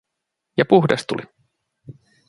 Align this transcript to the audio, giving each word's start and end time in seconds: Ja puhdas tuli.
Ja 0.57 0.65
puhdas 0.65 1.05
tuli. 1.07 1.23